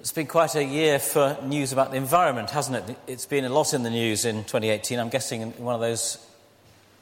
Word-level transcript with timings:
It's 0.00 0.12
been 0.12 0.28
quite 0.28 0.54
a 0.54 0.64
year 0.64 0.98
for 0.98 1.36
news 1.44 1.74
about 1.74 1.90
the 1.90 1.98
environment, 1.98 2.48
hasn't 2.48 2.88
it? 2.88 2.96
It's 3.06 3.26
been 3.26 3.44
a 3.44 3.50
lot 3.50 3.74
in 3.74 3.82
the 3.82 3.90
news 3.90 4.24
in 4.24 4.44
2018. 4.44 4.98
I'm 4.98 5.10
guessing 5.10 5.42
in 5.42 5.50
one 5.62 5.74
of 5.74 5.82
those 5.82 6.16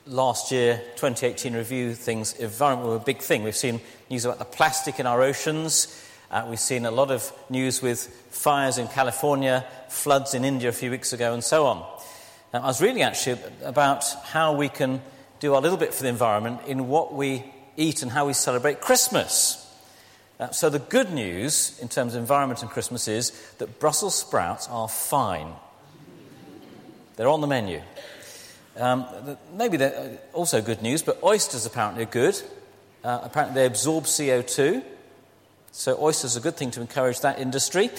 last 0.05 0.51
year 0.51 0.83
2018 0.97 1.55
review 1.55 1.95
things, 1.95 2.33
environment 2.33 2.89
was 2.89 3.01
a 3.01 3.05
big 3.05 3.19
thing. 3.19 3.45
We've 3.45 3.55
seen 3.55 3.81
news 4.11 4.25
about 4.25 4.41
the 4.41 4.45
plastic 4.45 4.99
in 4.99 5.07
our 5.07 5.23
oceans. 5.23 6.05
Uh, 6.29 6.45
we've 6.51 6.59
seen 6.59 6.87
a 6.87 6.91
lot 6.91 7.13
of 7.13 7.33
news 7.49 7.81
with 7.81 8.01
fires 8.31 8.79
in 8.79 8.89
California, 8.89 9.65
floods 9.89 10.35
in 10.35 10.45
India 10.45 10.69
a 10.69 10.73
few 10.73 10.91
weeks 10.91 11.13
ago, 11.13 11.33
and 11.33 11.45
so 11.45 11.67
on. 11.67 11.87
I 12.53 12.67
was 12.67 12.83
reading 12.83 13.03
actually 13.03 13.39
about 13.63 14.13
how 14.25 14.57
we 14.57 14.69
can 14.69 15.03
do 15.39 15.57
a 15.57 15.61
little 15.61 15.79
bit 15.79 15.95
for 15.95 16.03
the 16.03 16.09
environment 16.09 16.63
in 16.67 16.89
what 16.89 17.15
we 17.15 17.45
eat 17.77 18.03
and 18.03 18.11
how 18.11 18.27
we 18.27 18.33
celebrate 18.33 18.81
Christmas. 18.81 19.68
Uh, 20.41 20.51
so, 20.51 20.71
the 20.71 20.79
good 20.79 21.11
news 21.11 21.77
in 21.83 21.89
terms 21.89 22.15
of 22.15 22.21
environment 22.21 22.63
and 22.63 22.71
Christmas 22.71 23.09
is 23.09 23.31
that 23.59 23.81
Brussels 23.81 24.15
sprouts 24.15 24.69
are 24.69 24.89
fine. 24.89 25.53
They're 27.17 27.29
on 27.29 27.41
the 27.41 27.49
menu. 27.49 27.83
Um, 28.77 29.05
maybe 29.55 29.77
they're 29.77 30.19
uh, 30.33 30.37
also 30.37 30.63
good 30.63 30.81
news, 30.81 31.03
but 31.03 31.21
oysters 31.25 31.67
apparently 31.67 32.05
are 32.05 32.07
good. 32.07 32.41
Uh, 33.03 33.19
apparently, 33.25 33.61
they 33.61 33.67
absorb 33.67 34.05
CO2. 34.05 34.85
So, 35.73 36.01
oysters 36.01 36.37
are 36.37 36.39
a 36.39 36.43
good 36.43 36.57
thing 36.57 36.71
to 36.73 36.81
encourage 36.81 37.21
that 37.21 37.41
industry. 37.41 37.91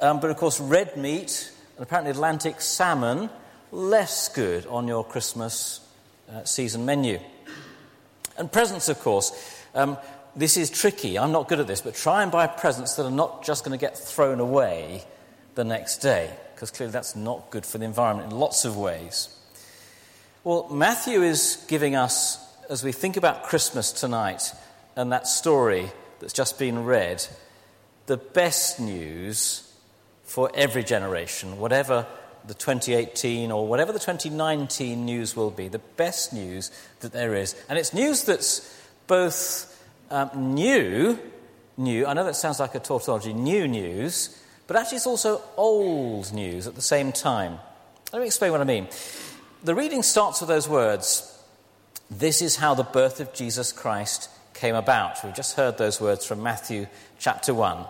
Um, 0.00 0.18
but 0.18 0.30
of 0.30 0.36
course, 0.36 0.58
red 0.58 0.96
meat 0.96 1.52
and 1.76 1.84
apparently 1.84 2.10
Atlantic 2.10 2.60
salmon, 2.60 3.30
less 3.70 4.28
good 4.28 4.66
on 4.66 4.88
your 4.88 5.04
Christmas 5.04 5.80
uh, 6.32 6.42
season 6.42 6.84
menu. 6.84 7.20
And 8.36 8.50
presents, 8.50 8.88
of 8.88 8.98
course. 8.98 9.30
Um, 9.76 9.96
this 10.36 10.56
is 10.56 10.70
tricky. 10.70 11.18
I'm 11.18 11.32
not 11.32 11.48
good 11.48 11.60
at 11.60 11.66
this, 11.66 11.80
but 11.80 11.94
try 11.94 12.22
and 12.22 12.32
buy 12.32 12.46
presents 12.46 12.94
that 12.96 13.06
are 13.06 13.10
not 13.10 13.44
just 13.44 13.64
going 13.64 13.76
to 13.76 13.80
get 13.80 13.96
thrown 13.96 14.40
away 14.40 15.04
the 15.54 15.64
next 15.64 15.98
day, 15.98 16.30
because 16.54 16.70
clearly 16.70 16.92
that's 16.92 17.14
not 17.14 17.50
good 17.50 17.64
for 17.64 17.78
the 17.78 17.84
environment 17.84 18.32
in 18.32 18.38
lots 18.38 18.64
of 18.64 18.76
ways. 18.76 19.28
Well, 20.42 20.68
Matthew 20.68 21.22
is 21.22 21.64
giving 21.68 21.94
us, 21.94 22.38
as 22.68 22.82
we 22.82 22.92
think 22.92 23.16
about 23.16 23.44
Christmas 23.44 23.92
tonight 23.92 24.52
and 24.96 25.12
that 25.12 25.26
story 25.26 25.90
that's 26.20 26.32
just 26.32 26.58
been 26.58 26.84
read, 26.84 27.24
the 28.06 28.16
best 28.16 28.80
news 28.80 29.72
for 30.24 30.50
every 30.54 30.82
generation, 30.82 31.58
whatever 31.58 32.06
the 32.46 32.54
2018 32.54 33.50
or 33.50 33.66
whatever 33.66 33.92
the 33.92 33.98
2019 33.98 35.04
news 35.04 35.34
will 35.34 35.50
be, 35.50 35.68
the 35.68 35.78
best 35.78 36.32
news 36.32 36.70
that 37.00 37.12
there 37.12 37.34
is. 37.34 37.54
And 37.68 37.78
it's 37.78 37.94
news 37.94 38.24
that's 38.24 38.70
both 39.06 39.73
um, 40.14 40.54
new, 40.54 41.18
new, 41.76 42.06
I 42.06 42.12
know 42.12 42.24
that 42.24 42.36
sounds 42.36 42.60
like 42.60 42.76
a 42.76 42.78
tautology, 42.78 43.32
new 43.32 43.66
news, 43.66 44.40
but 44.68 44.76
actually 44.76 44.98
it's 44.98 45.08
also 45.08 45.42
old 45.56 46.32
news 46.32 46.68
at 46.68 46.76
the 46.76 46.82
same 46.82 47.10
time. 47.10 47.58
Let 48.12 48.20
me 48.20 48.26
explain 48.26 48.52
what 48.52 48.60
I 48.60 48.64
mean. 48.64 48.86
The 49.64 49.74
reading 49.74 50.04
starts 50.04 50.40
with 50.40 50.48
those 50.48 50.68
words 50.68 51.30
This 52.10 52.42
is 52.42 52.54
how 52.56 52.74
the 52.74 52.84
birth 52.84 53.18
of 53.18 53.34
Jesus 53.34 53.72
Christ 53.72 54.30
came 54.52 54.76
about. 54.76 55.18
We've 55.24 55.34
just 55.34 55.56
heard 55.56 55.78
those 55.78 56.00
words 56.00 56.24
from 56.24 56.44
Matthew 56.44 56.86
chapter 57.18 57.52
1. 57.52 57.84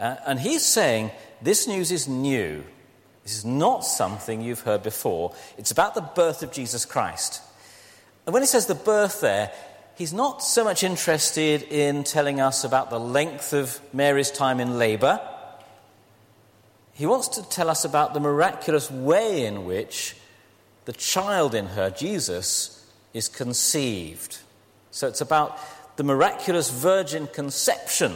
Uh, 0.00 0.16
and 0.26 0.40
he's 0.40 0.64
saying 0.64 1.12
this 1.40 1.68
news 1.68 1.92
is 1.92 2.08
new. 2.08 2.64
This 3.22 3.36
is 3.36 3.44
not 3.44 3.84
something 3.84 4.40
you've 4.40 4.62
heard 4.62 4.82
before. 4.82 5.32
It's 5.58 5.70
about 5.70 5.94
the 5.94 6.00
birth 6.00 6.42
of 6.42 6.50
Jesus 6.50 6.84
Christ. 6.84 7.40
And 8.24 8.32
when 8.32 8.42
he 8.42 8.48
says 8.48 8.66
the 8.66 8.74
birth 8.74 9.20
there, 9.20 9.52
he's 9.96 10.12
not 10.12 10.42
so 10.42 10.62
much 10.62 10.84
interested 10.84 11.62
in 11.64 12.04
telling 12.04 12.40
us 12.40 12.64
about 12.64 12.90
the 12.90 13.00
length 13.00 13.52
of 13.52 13.80
Mary's 13.92 14.30
time 14.30 14.60
in 14.60 14.78
labour. 14.78 15.20
He 16.92 17.06
wants 17.06 17.28
to 17.28 17.42
tell 17.48 17.68
us 17.68 17.84
about 17.84 18.14
the 18.14 18.20
miraculous 18.20 18.90
way 18.90 19.44
in 19.44 19.64
which 19.64 20.16
the 20.84 20.92
child 20.92 21.54
in 21.54 21.66
her, 21.66 21.90
Jesus, 21.90 22.86
is 23.12 23.28
conceived. 23.28 24.38
So 24.90 25.08
it's 25.08 25.20
about 25.20 25.58
the 25.96 26.04
miraculous 26.04 26.70
virgin 26.70 27.26
conception 27.26 28.14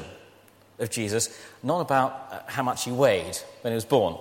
of 0.79 0.91
Jesus, 0.91 1.29
not 1.63 1.81
about 1.81 2.29
uh, 2.31 2.41
how 2.47 2.63
much 2.63 2.85
he 2.85 2.93
weighed 2.93 3.37
when 3.63 3.73
he 3.73 3.75
was 3.75 3.85
born. 3.85 4.17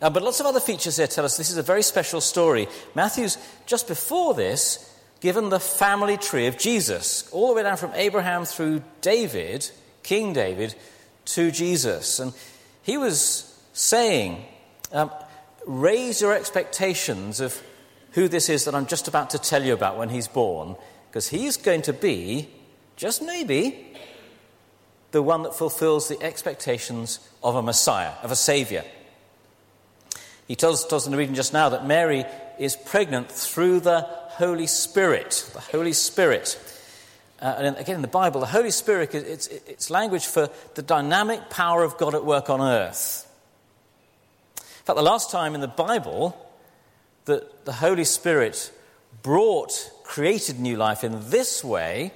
Now, 0.00 0.10
but 0.10 0.22
lots 0.22 0.40
of 0.40 0.46
other 0.46 0.60
features 0.60 0.96
here 0.96 1.06
tell 1.06 1.24
us 1.24 1.36
this 1.36 1.50
is 1.50 1.56
a 1.56 1.62
very 1.62 1.82
special 1.82 2.20
story. 2.20 2.68
Matthew's, 2.94 3.36
just 3.66 3.88
before 3.88 4.34
this, 4.34 4.97
given 5.20 5.48
the 5.48 5.60
family 5.60 6.16
tree 6.16 6.46
of 6.46 6.58
Jesus, 6.58 7.28
all 7.32 7.48
the 7.48 7.54
way 7.54 7.62
down 7.62 7.76
from 7.76 7.92
Abraham 7.94 8.44
through 8.44 8.82
David, 9.00 9.70
King 10.02 10.32
David, 10.32 10.74
to 11.26 11.50
Jesus. 11.50 12.20
And 12.20 12.32
he 12.82 12.96
was 12.96 13.60
saying, 13.72 14.44
um, 14.92 15.10
raise 15.66 16.20
your 16.20 16.32
expectations 16.32 17.40
of 17.40 17.60
who 18.12 18.28
this 18.28 18.48
is 18.48 18.64
that 18.64 18.74
I'm 18.74 18.86
just 18.86 19.08
about 19.08 19.30
to 19.30 19.38
tell 19.38 19.62
you 19.62 19.74
about 19.74 19.98
when 19.98 20.08
he's 20.08 20.28
born, 20.28 20.76
because 21.10 21.28
he's 21.28 21.56
going 21.56 21.82
to 21.82 21.92
be, 21.92 22.48
just 22.96 23.22
maybe, 23.22 23.94
the 25.10 25.22
one 25.22 25.42
that 25.42 25.54
fulfills 25.54 26.08
the 26.08 26.22
expectations 26.22 27.20
of 27.42 27.56
a 27.56 27.62
Messiah, 27.62 28.12
of 28.22 28.30
a 28.30 28.36
Savior. 28.36 28.84
He 30.46 30.56
tells 30.56 30.90
us 30.92 31.06
in 31.06 31.12
the 31.12 31.18
reading 31.18 31.34
just 31.34 31.52
now 31.52 31.68
that 31.70 31.86
Mary 31.86 32.24
is 32.58 32.76
pregnant 32.76 33.30
through 33.30 33.80
the 33.80 34.08
Holy 34.38 34.68
Spirit. 34.68 35.50
The 35.52 35.60
Holy 35.60 35.92
Spirit. 35.92 36.58
Uh, 37.42 37.54
and 37.58 37.76
again, 37.76 37.96
in 37.96 38.02
the 38.02 38.08
Bible, 38.08 38.40
the 38.40 38.46
Holy 38.46 38.70
Spirit, 38.70 39.12
it's, 39.12 39.48
it's 39.48 39.90
language 39.90 40.26
for 40.26 40.48
the 40.76 40.82
dynamic 40.82 41.50
power 41.50 41.82
of 41.82 41.98
God 41.98 42.14
at 42.14 42.24
work 42.24 42.48
on 42.48 42.60
earth. 42.60 43.28
In 44.56 44.84
fact, 44.84 44.96
the 44.96 45.02
last 45.02 45.32
time 45.32 45.56
in 45.56 45.60
the 45.60 45.66
Bible 45.66 46.36
that 47.24 47.64
the 47.64 47.72
Holy 47.72 48.04
Spirit 48.04 48.72
brought 49.22 49.90
created 50.04 50.60
new 50.60 50.76
life 50.76 51.02
in 51.02 51.30
this 51.30 51.64
way 51.64 52.12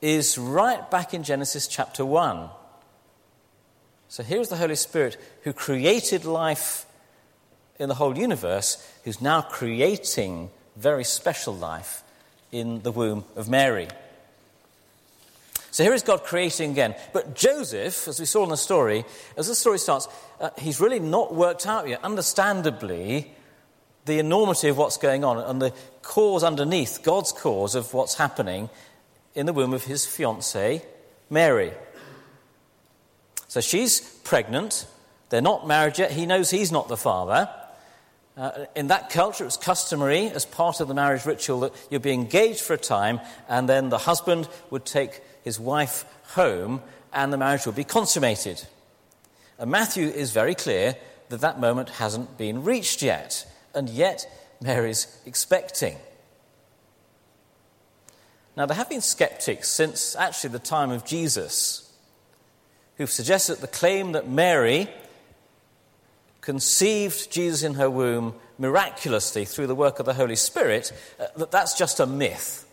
is 0.00 0.38
right 0.38 0.90
back 0.90 1.12
in 1.12 1.22
Genesis 1.22 1.68
chapter 1.68 2.06
1. 2.06 2.48
So 4.08 4.22
here's 4.22 4.48
the 4.48 4.56
Holy 4.56 4.76
Spirit 4.76 5.18
who 5.42 5.52
created 5.52 6.24
life 6.24 6.86
in 7.78 7.88
the 7.88 7.94
whole 7.94 8.16
universe 8.16 8.84
who's 9.04 9.20
now 9.20 9.42
creating 9.42 10.50
very 10.76 11.04
special 11.04 11.54
life 11.54 12.02
in 12.52 12.82
the 12.82 12.92
womb 12.92 13.24
of 13.34 13.48
Mary. 13.48 13.88
So 15.70 15.84
here 15.84 15.92
is 15.92 16.02
God 16.02 16.24
creating 16.24 16.70
again. 16.70 16.94
But 17.12 17.34
Joseph, 17.34 18.08
as 18.08 18.18
we 18.18 18.24
saw 18.24 18.44
in 18.44 18.48
the 18.48 18.56
story, 18.56 19.04
as 19.36 19.48
the 19.48 19.54
story 19.54 19.78
starts, 19.78 20.08
uh, 20.40 20.50
he's 20.56 20.80
really 20.80 21.00
not 21.00 21.34
worked 21.34 21.66
out 21.66 21.86
yet, 21.86 22.02
understandably, 22.02 23.30
the 24.06 24.18
enormity 24.18 24.68
of 24.68 24.78
what's 24.78 24.96
going 24.96 25.22
on 25.22 25.38
and 25.38 25.60
the 25.60 25.74
cause 26.00 26.44
underneath, 26.44 27.00
God's 27.02 27.32
cause 27.32 27.74
of 27.74 27.92
what's 27.92 28.14
happening 28.14 28.70
in 29.34 29.44
the 29.44 29.52
womb 29.52 29.74
of 29.74 29.84
his 29.84 30.06
fiancée, 30.06 30.82
Mary. 31.28 31.72
So 33.48 33.60
she's 33.60 34.00
pregnant. 34.00 34.86
They're 35.28 35.42
not 35.42 35.66
married 35.66 35.98
yet. 35.98 36.12
He 36.12 36.24
knows 36.24 36.50
he's 36.50 36.72
not 36.72 36.88
the 36.88 36.96
father. 36.96 37.50
Uh, 38.36 38.66
in 38.74 38.88
that 38.88 39.08
culture, 39.08 39.44
it 39.44 39.46
was 39.46 39.56
customary 39.56 40.28
as 40.28 40.44
part 40.44 40.80
of 40.80 40.88
the 40.88 40.94
marriage 40.94 41.24
ritual 41.24 41.60
that 41.60 41.72
you'd 41.90 42.02
be 42.02 42.12
engaged 42.12 42.60
for 42.60 42.74
a 42.74 42.78
time, 42.78 43.18
and 43.48 43.66
then 43.66 43.88
the 43.88 43.98
husband 43.98 44.46
would 44.70 44.84
take 44.84 45.22
his 45.42 45.58
wife 45.58 46.04
home, 46.34 46.82
and 47.14 47.32
the 47.32 47.38
marriage 47.38 47.64
would 47.64 47.76
be 47.76 47.84
consummated. 47.84 48.62
And 49.58 49.70
Matthew 49.70 50.08
is 50.08 50.32
very 50.32 50.54
clear 50.54 50.96
that 51.30 51.40
that 51.40 51.58
moment 51.60 51.88
hasn't 51.88 52.36
been 52.36 52.62
reached 52.62 53.00
yet, 53.00 53.46
and 53.74 53.88
yet 53.88 54.26
Mary's 54.60 55.06
expecting. 55.24 55.96
Now, 58.54 58.66
there 58.66 58.76
have 58.76 58.90
been 58.90 59.00
skeptics 59.00 59.68
since 59.68 60.14
actually 60.14 60.50
the 60.50 60.58
time 60.58 60.90
of 60.90 61.06
Jesus 61.06 61.90
who've 62.96 63.10
suggested 63.10 63.54
that 63.54 63.60
the 63.60 63.78
claim 63.78 64.12
that 64.12 64.28
Mary 64.28 64.88
conceived 66.46 67.28
Jesus 67.32 67.64
in 67.64 67.74
her 67.74 67.90
womb 67.90 68.32
miraculously 68.56 69.44
through 69.44 69.66
the 69.66 69.74
work 69.74 69.98
of 69.98 70.06
the 70.06 70.14
Holy 70.14 70.36
Spirit, 70.36 70.92
uh, 71.18 71.26
that 71.38 71.50
that's 71.50 71.76
just 71.76 71.98
a 71.98 72.06
myth. 72.06 72.64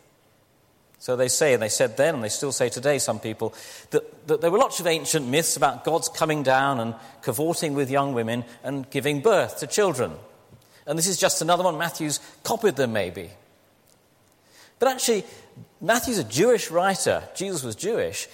So 1.00 1.16
they 1.16 1.28
say, 1.28 1.54
and 1.54 1.62
they 1.62 1.70
said 1.70 1.98
then, 1.98 2.14
and 2.14 2.24
they 2.24 2.30
still 2.30 2.52
say 2.52 2.70
today, 2.70 3.00
some 3.00 3.20
people, 3.20 3.56
that, 3.90 4.28
that 4.28 4.42
there 4.42 4.52
were 4.52 4.60
lots 4.60 4.80
of 4.80 4.86
ancient 4.86 5.28
myths 5.28 5.58
about 5.58 5.84
God's 5.84 6.08
coming 6.08 6.44
down 6.44 6.80
and 6.80 6.94
cavorting 7.24 7.74
with 7.74 7.90
young 7.90 8.14
women 8.14 8.46
and 8.64 8.88
giving 8.92 9.22
birth 9.22 9.58
to 9.58 9.68
children. 9.68 10.14
And 10.86 10.98
this 10.98 11.08
is 11.08 11.18
just 11.18 11.42
another 11.42 11.64
one. 11.64 11.80
Matthew's 11.80 12.20
copied 12.44 12.76
them, 12.76 12.94
maybe. 12.94 13.32
But 14.78 14.90
actually, 14.90 15.26
Matthew's 15.82 16.20
a 16.20 16.24
Jewish 16.24 16.70
writer. 16.70 17.24
Jesus 17.36 17.64
was 17.64 17.76
Jewish, 17.76 18.28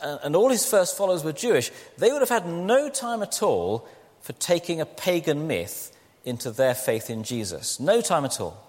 and 0.00 0.34
all 0.34 0.48
his 0.48 0.64
first 0.64 0.96
followers 0.96 1.22
were 1.22 1.32
Jewish. 1.32 1.70
They 1.98 2.10
would 2.10 2.22
have 2.22 2.30
had 2.30 2.48
no 2.48 2.88
time 2.88 3.22
at 3.22 3.42
all 3.42 3.86
for 4.26 4.32
taking 4.32 4.80
a 4.80 4.86
pagan 4.86 5.46
myth 5.46 5.96
into 6.24 6.50
their 6.50 6.74
faith 6.74 7.10
in 7.10 7.22
Jesus. 7.22 7.78
No 7.78 8.00
time 8.00 8.24
at 8.24 8.40
all. 8.40 8.60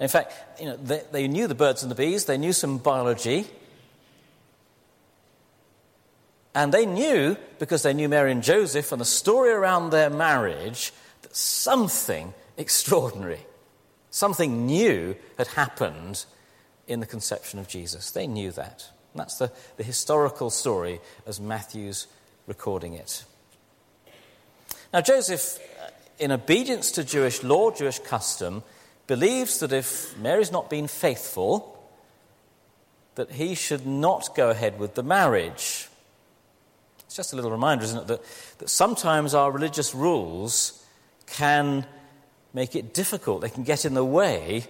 In 0.00 0.08
fact, 0.08 0.34
you 0.58 0.66
know, 0.66 0.76
they, 0.76 1.02
they 1.12 1.28
knew 1.28 1.46
the 1.46 1.54
birds 1.54 1.84
and 1.84 1.90
the 1.90 1.94
bees, 1.94 2.24
they 2.24 2.36
knew 2.36 2.52
some 2.52 2.78
biology. 2.78 3.46
And 6.52 6.74
they 6.74 6.84
knew, 6.84 7.36
because 7.60 7.84
they 7.84 7.94
knew 7.94 8.08
Mary 8.08 8.32
and 8.32 8.42
Joseph 8.42 8.90
and 8.90 9.00
the 9.00 9.04
story 9.04 9.50
around 9.50 9.90
their 9.90 10.10
marriage, 10.10 10.92
that 11.22 11.36
something 11.36 12.34
extraordinary, 12.56 13.46
something 14.10 14.66
new 14.66 15.14
had 15.38 15.46
happened 15.46 16.24
in 16.88 16.98
the 16.98 17.06
conception 17.06 17.60
of 17.60 17.68
Jesus. 17.68 18.10
They 18.10 18.26
knew 18.26 18.50
that. 18.50 18.90
And 19.12 19.20
that's 19.20 19.38
the, 19.38 19.52
the 19.76 19.84
historical 19.84 20.50
story 20.50 20.98
as 21.24 21.38
Matthew's 21.40 22.08
recording 22.46 22.94
it. 22.94 23.24
Now, 24.92 25.00
Joseph, 25.00 25.58
uh, 25.82 25.90
in 26.18 26.32
obedience 26.32 26.90
to 26.92 27.04
Jewish 27.04 27.42
law, 27.42 27.70
Jewish 27.70 27.98
custom, 27.98 28.62
believes 29.06 29.58
that 29.60 29.72
if 29.72 30.16
Mary's 30.18 30.52
not 30.52 30.70
been 30.70 30.88
faithful, 30.88 31.72
that 33.16 33.32
he 33.32 33.54
should 33.54 33.86
not 33.86 34.34
go 34.34 34.50
ahead 34.50 34.78
with 34.78 34.94
the 34.94 35.02
marriage. 35.02 35.88
It's 37.00 37.16
just 37.16 37.32
a 37.32 37.36
little 37.36 37.50
reminder, 37.50 37.84
isn't 37.84 37.98
it, 37.98 38.06
that, 38.08 38.20
that 38.58 38.70
sometimes 38.70 39.34
our 39.34 39.50
religious 39.50 39.94
rules 39.94 40.84
can 41.26 41.86
make 42.52 42.76
it 42.76 42.94
difficult. 42.94 43.40
They 43.42 43.50
can 43.50 43.64
get 43.64 43.84
in 43.84 43.94
the 43.94 44.04
way 44.04 44.64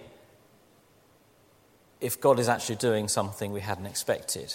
if 1.99 2.21
God 2.21 2.39
is 2.39 2.49
actually 2.49 2.75
doing 2.75 3.07
something 3.07 3.51
we 3.51 3.61
hadn't 3.61 3.85
expected. 3.85 4.53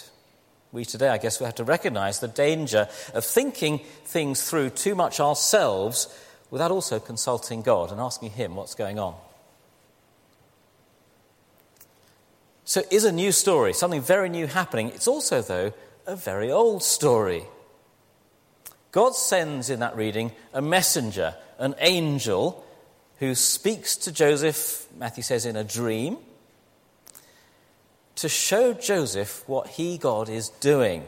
We 0.73 0.85
today, 0.85 1.09
I 1.09 1.19
guess, 1.19 1.39
we 1.39 1.45
have 1.45 1.55
to 1.55 1.63
recognize 1.63 2.19
the 2.19 2.27
danger 2.27 2.89
of 3.13 3.23
thinking 3.23 3.79
things 4.05 4.41
through 4.49 4.71
too 4.71 4.95
much 4.95 5.19
ourselves 5.19 6.07
without 6.49 6.71
also 6.71 6.99
consulting 6.99 7.61
God 7.61 7.91
and 7.91 8.01
asking 8.01 8.31
Him 8.31 8.55
what's 8.55 8.73
going 8.73 8.97
on. 8.97 9.13
So 12.65 12.79
it 12.79 12.91
is 12.91 13.05
a 13.05 13.11
new 13.11 13.31
story, 13.31 13.73
something 13.73 14.01
very 14.01 14.29
new 14.29 14.47
happening. 14.47 14.87
It's 14.89 15.07
also, 15.07 15.43
though, 15.43 15.73
a 16.07 16.15
very 16.15 16.51
old 16.51 16.81
story. 16.81 17.43
God 18.91 19.15
sends 19.15 19.69
in 19.69 19.79
that 19.81 19.95
reading 19.95 20.31
a 20.53 20.61
messenger, 20.61 21.35
an 21.59 21.75
angel, 21.79 22.65
who 23.19 23.35
speaks 23.35 23.95
to 23.97 24.11
Joseph, 24.11 24.87
Matthew 24.97 25.23
says, 25.23 25.45
in 25.45 25.55
a 25.55 25.63
dream, 25.63 26.17
to 28.23 28.29
show 28.29 28.73
Joseph 28.73 29.43
what 29.47 29.67
he, 29.67 29.97
God, 29.97 30.29
is 30.29 30.47
doing. 30.47 31.03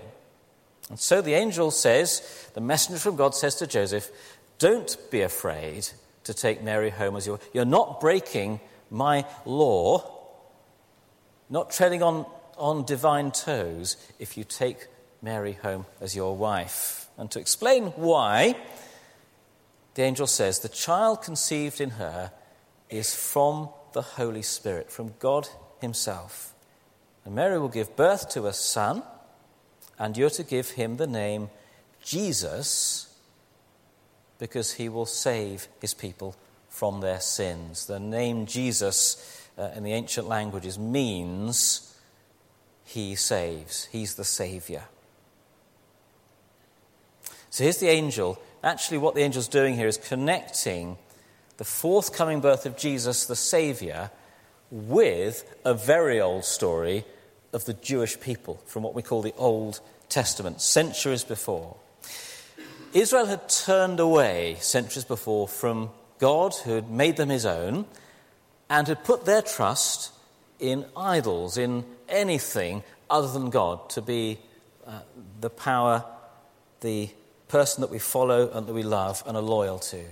And 0.90 1.00
so 1.00 1.22
the 1.22 1.34
angel 1.34 1.72
says, 1.72 2.50
the 2.54 2.62
messenger 2.62 3.00
from 3.00 3.16
God 3.16 3.34
says 3.34 3.56
to 3.56 3.68
Joseph, 3.68 4.12
Don't 4.60 4.98
be 5.10 5.22
afraid 5.22 5.88
to 6.26 6.34
take 6.34 6.62
Mary 6.62 6.90
home 6.90 7.16
as 7.16 7.26
your. 7.26 7.40
You're 7.54 7.64
not 7.64 8.02
breaking 8.02 8.60
my 8.90 9.26
law 9.46 10.12
not 11.50 11.72
treading 11.72 12.02
on, 12.02 12.26
on 12.58 12.84
divine 12.86 13.32
toes 13.32 13.98
if 14.20 14.38
you 14.38 14.44
take 14.44 14.88
Mary 15.22 15.54
home 15.54 15.86
as 16.02 16.16
your 16.16 16.36
wife. 16.36 17.08
And 17.18 17.30
to 17.32 17.40
explain 17.40 17.86
why, 17.96 18.56
the 19.94 20.04
angel 20.04 20.28
says, 20.28 20.60
The 20.60 20.70
child 20.70 21.22
conceived 21.22 21.80
in 21.80 21.92
her 21.92 22.32
is 22.90 23.16
from 23.16 23.70
the 23.94 24.02
Holy 24.02 24.42
Spirit, 24.42 24.92
from 24.92 25.14
God 25.20 25.48
Himself. 25.80 26.55
And 27.26 27.36
Mary 27.36 27.60
will 27.60 27.70
give 27.70 27.96
birth 27.96 28.30
to 28.30 28.46
a 28.46 28.54
son, 28.54 29.04
and 29.98 30.16
you're 30.16 30.30
to 30.30 30.44
give 30.44 30.72
him 30.72 30.98
the 30.98 31.08
name 31.08 31.50
Jesus, 32.04 33.14
because 34.38 34.74
he 34.74 34.90
will 34.90 35.08
save 35.08 35.68
his 35.82 35.94
people 35.94 36.36
from 36.70 37.02
their 37.02 37.20
sins. 37.20 37.88
The 37.88 38.00
name 38.00 38.46
Jesus 38.46 39.48
uh, 39.58 39.72
in 39.76 39.84
the 39.84 39.94
ancient 39.94 40.28
languages 40.28 40.78
means 40.78 41.98
he 42.84 43.16
saves. 43.16 43.86
He's 43.86 44.16
the 44.16 44.24
Savior. 44.24 44.84
So 47.50 47.64
here's 47.64 47.78
the 47.80 47.88
angel. 47.88 48.38
Actually, 48.64 48.98
what 49.00 49.16
the 49.16 49.24
angel's 49.24 49.48
doing 49.48 49.76
here 49.76 49.88
is 49.88 49.98
connecting 49.98 50.98
the 51.58 51.64
forthcoming 51.64 52.42
birth 52.42 52.66
of 52.66 52.78
Jesus, 52.78 53.26
the 53.26 53.36
Savior, 53.36 54.12
with 54.70 55.56
a 55.64 55.74
very 55.74 56.20
old 56.20 56.44
story 56.44 57.06
of 57.56 57.66
the 57.66 57.74
Jewish 57.74 58.20
people 58.20 58.62
from 58.66 58.84
what 58.84 58.94
we 58.94 59.02
call 59.02 59.22
the 59.22 59.34
Old 59.38 59.80
Testament, 60.10 60.62
centuries 60.62 61.24
before. 61.24 61.78
Israel 62.94 63.26
had 63.26 63.50
turned 63.50 64.00
away 64.00 64.58
centuries 64.60 65.06
before 65.06 65.48
from 65.48 65.90
God, 66.20 66.54
who 66.54 66.76
had 66.76 66.92
made 66.92 67.18
them 67.18 67.30
his 67.30 67.46
own, 67.46 67.86
and 68.70 68.88
had 68.88 69.04
put 69.04 69.26
their 69.26 69.42
trust 69.42 70.12
in 70.60 70.86
idols, 70.96 71.58
in 71.58 71.86
anything 72.10 72.84
other 73.10 73.32
than 73.32 73.50
God, 73.50 73.90
to 73.92 74.02
be 74.02 74.38
uh, 74.86 75.00
the 75.40 75.50
power, 75.50 76.04
the 76.82 77.10
person 77.48 77.82
that 77.82 77.90
we 77.90 78.00
follow 78.00 78.50
and 78.52 78.68
that 78.68 78.74
we 78.74 78.84
love 78.84 79.24
and 79.26 79.38
are 79.38 79.44
loyal 79.44 79.80
to. 79.80 80.04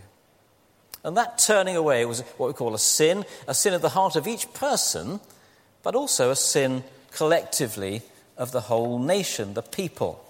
And 1.04 1.18
that 1.18 1.38
turning 1.38 1.76
away 1.76 2.06
was 2.06 2.22
what 2.38 2.48
we 2.48 2.54
call 2.54 2.74
a 2.74 2.80
sin, 2.80 3.26
a 3.48 3.54
sin 3.54 3.74
of 3.74 3.82
the 3.82 3.90
heart 3.90 4.16
of 4.16 4.28
each 4.28 4.54
person, 4.54 5.20
but 5.82 5.96
also 5.96 6.32
a 6.32 6.36
sin 6.36 6.84
collectively 7.14 8.02
of 8.38 8.52
the 8.52 8.62
whole 8.62 9.00
nation, 9.00 9.54
the 9.54 9.62
people. 9.62 10.24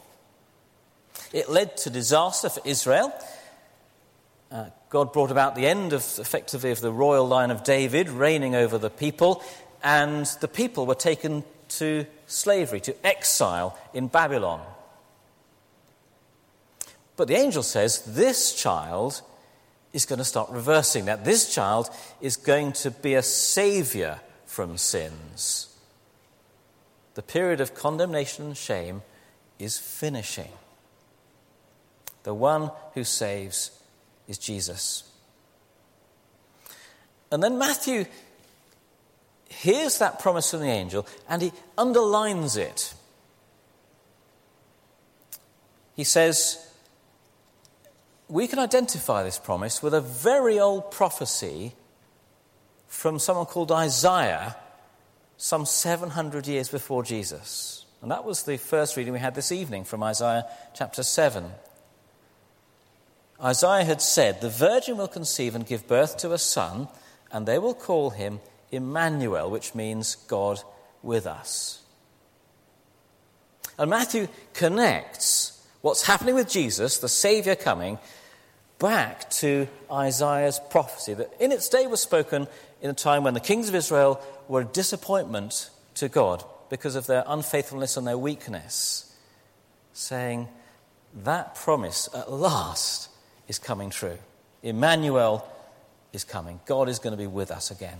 It 1.32 1.50
led 1.50 1.78
to 1.78 1.90
disaster 1.90 2.50
for 2.50 2.62
Israel 2.66 3.14
uh, 4.54 4.66
God 4.90 5.12
brought 5.12 5.32
about 5.32 5.56
the 5.56 5.66
end 5.66 5.94
of, 5.94 6.06
effectively, 6.20 6.70
of 6.70 6.80
the 6.80 6.92
royal 6.92 7.28
line 7.28 7.50
of 7.50 7.64
David 7.64 8.08
reigning 8.08 8.54
over 8.54 8.78
the 8.78 8.92
people, 8.92 9.44
and 9.84 10.28
the 10.42 10.48
people 10.48 10.86
were 10.86 10.94
taken 10.94 11.44
to 11.70 12.06
slavery, 12.28 12.80
to 12.82 13.06
exile 13.06 13.76
in 13.96 14.08
Babylon. 14.08 14.62
But 17.16 17.28
the 17.28 17.36
angel 17.36 17.64
says 17.64 18.04
this 18.06 18.54
child 18.54 19.22
is 19.92 20.06
going 20.06 20.20
to 20.20 20.26
start 20.26 20.52
reversing 20.52 21.06
that. 21.06 21.26
This 21.26 21.52
child 21.54 21.90
is 22.22 22.38
going 22.38 22.74
to 22.74 22.92
be 22.92 23.16
a 23.16 23.24
savior 23.24 24.20
from 24.46 24.78
sins. 24.78 25.73
The 27.16 27.22
period 27.22 27.62
of 27.62 27.76
condemnation 27.76 28.46
and 28.46 28.58
shame 28.58 29.04
is 29.60 29.78
finishing. 29.78 30.52
The 32.24 32.34
one 32.34 32.72
who 32.94 33.04
saves 33.04 33.72
is 34.28 34.38
Jesus. 34.38 35.04
And 37.32 37.44
then 37.44 37.58
Matthew 37.58 38.06
hears 39.50 40.00
that 40.00 40.20
promise 40.20 40.52
from 40.52 40.62
the 40.62 40.68
angel 40.68 41.06
and 41.30 41.42
he 41.42 41.52
underlines 41.78 42.58
it. 42.58 42.94
He 45.96 46.04
says, 46.04 46.68
We 48.28 48.48
can 48.48 48.60
identify 48.60 49.24
this 49.24 49.38
promise 49.38 49.84
with 49.84 49.94
a 49.94 50.02
very 50.02 50.60
old 50.60 50.92
prophecy 50.92 51.74
from 52.88 53.20
someone 53.20 53.46
called 53.46 53.72
Isaiah 53.72 54.56
some 55.38 55.66
700 55.66 56.48
years 56.48 56.70
before 56.70 57.04
Jesus. 57.04 57.86
And 58.02 58.12
that 58.12 58.26
was 58.26 58.44
the 58.44 58.58
first 58.58 58.98
reading 58.98 59.14
we 59.14 59.20
had 59.20 59.36
this 59.36 59.52
evening 59.52 59.84
from 59.84 60.04
Isaiah 60.04 60.46
chapter 60.74 61.04
7. 61.04 61.46
Isaiah 63.42 63.86
had 63.86 64.02
said, 64.02 64.42
The 64.42 64.50
virgin 64.50 64.98
will 64.98 65.08
conceive 65.08 65.56
and 65.56 65.66
give 65.66 65.88
birth 65.88 66.18
to 66.18 66.34
a 66.34 66.38
son, 66.38 66.88
and 67.32 67.46
they 67.46 67.60
will 67.60 67.74
call 67.74 68.10
him 68.10 68.40
Emmanuel, 68.72 69.50
which 69.50 69.76
means 69.76 70.16
God 70.16 70.62
with 71.02 71.26
us. 71.26 71.82
And 73.78 73.90
Matthew 73.90 74.28
connects 74.54 75.66
what's 75.82 76.04
happening 76.04 76.36
with 76.36 76.50
Jesus, 76.50 77.00
the 77.00 77.10
Saviour 77.10 77.56
coming, 77.56 78.00
back 78.80 79.30
to 79.30 79.68
Isaiah's 79.92 80.60
prophecy 80.70 81.14
that 81.14 81.34
in 81.40 81.52
its 81.52 81.70
day 81.70 81.88
was 81.88 82.02
spoken 82.02 82.48
in 82.82 82.90
a 82.90 82.94
time 82.94 83.24
when 83.24 83.34
the 83.34 83.40
kings 83.40 83.70
of 83.70 83.76
Israel 83.76 84.22
were 84.48 84.62
a 84.62 84.66
disappointment 84.66 85.70
to 85.96 86.10
God 86.10 86.44
because 86.70 86.96
of 86.96 87.08
their 87.08 87.24
unfaithfulness 87.28 87.98
and 87.98 88.08
their 88.08 88.18
weakness, 88.18 89.16
saying, 89.94 90.48
That 91.24 91.56
promise 91.56 92.10
at 92.14 92.32
last 92.32 93.10
is 93.48 93.60
coming 93.60 93.90
true. 93.90 94.18
Emmanuel 94.62 95.48
is 96.14 96.24
coming. 96.24 96.60
God 96.66 96.90
is 96.90 97.00
going 97.00 97.12
to 97.12 97.18
be 97.18 97.28
with 97.28 97.52
us 97.52 97.72
again. 97.72 97.98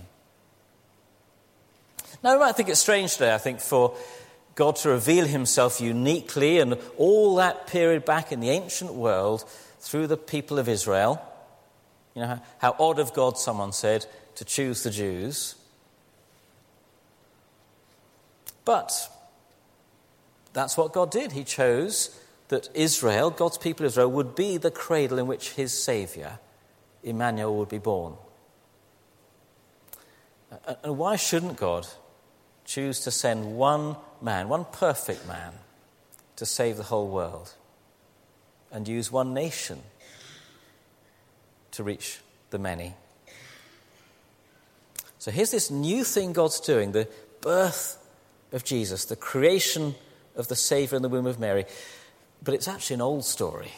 Now, 2.22 2.34
we 2.34 2.40
might 2.40 2.56
think 2.56 2.68
it's 2.68 2.80
strange 2.80 3.12
today, 3.12 3.34
I 3.34 3.38
think, 3.38 3.60
for 3.60 3.96
God 4.54 4.76
to 4.76 4.88
reveal 4.90 5.26
himself 5.26 5.80
uniquely 5.80 6.60
and 6.60 6.78
all 6.96 7.36
that 7.36 7.66
period 7.66 8.04
back 8.04 8.32
in 8.32 8.40
the 8.40 8.50
ancient 8.50 8.94
world 8.94 9.44
through 9.80 10.06
the 10.06 10.16
people 10.16 10.58
of 10.58 10.68
Israel. 10.68 11.20
You 12.14 12.22
know, 12.22 12.40
how 12.58 12.76
odd 12.78 12.98
of 12.98 13.12
God, 13.12 13.36
someone 13.36 13.72
said, 13.72 14.06
to 14.36 14.44
choose 14.44 14.82
the 14.82 14.90
Jews. 14.90 15.56
But 18.64 18.92
that's 20.52 20.76
what 20.76 20.92
God 20.92 21.10
did. 21.10 21.32
He 21.32 21.44
chose 21.44 22.18
that 22.48 22.68
Israel, 22.74 23.30
God's 23.30 23.58
people 23.58 23.86
Israel, 23.86 24.10
would 24.10 24.34
be 24.34 24.56
the 24.56 24.70
cradle 24.70 25.18
in 25.18 25.26
which 25.26 25.52
his 25.52 25.72
Saviour, 25.72 26.38
Emmanuel, 27.02 27.56
would 27.56 27.68
be 27.68 27.78
born. 27.78 28.14
And 30.82 30.96
why 30.98 31.16
shouldn't 31.16 31.56
God 31.56 31.86
choose 32.64 33.00
to 33.00 33.10
send 33.10 33.56
one 33.56 33.96
man, 34.22 34.48
one 34.48 34.64
perfect 34.64 35.26
man, 35.26 35.52
to 36.36 36.46
save 36.46 36.76
the 36.76 36.84
whole 36.84 37.08
world? 37.08 37.54
and 38.74 38.88
use 38.88 39.10
one 39.10 39.32
nation 39.32 39.80
to 41.70 41.84
reach 41.84 42.18
the 42.50 42.58
many. 42.58 42.94
So 45.18 45.30
here's 45.30 45.52
this 45.52 45.70
new 45.70 46.04
thing 46.04 46.32
God's 46.32 46.60
doing 46.60 46.92
the 46.92 47.08
birth 47.40 48.03
of 48.54 48.64
Jesus, 48.64 49.04
the 49.04 49.16
creation 49.16 49.94
of 50.36 50.48
the 50.48 50.56
Saviour 50.56 50.96
in 50.96 51.02
the 51.02 51.08
womb 51.08 51.26
of 51.26 51.38
Mary. 51.38 51.66
But 52.42 52.54
it's 52.54 52.68
actually 52.68 52.94
an 52.94 53.00
old 53.02 53.24
story 53.24 53.72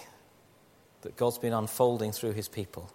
that 1.03 1.17
God's 1.17 1.39
been 1.39 1.53
unfolding 1.53 2.13
through 2.13 2.33
his 2.33 2.47
people 2.47 2.93